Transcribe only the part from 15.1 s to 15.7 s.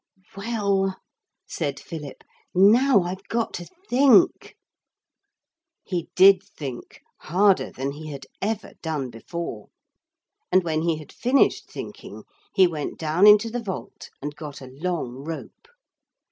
rope.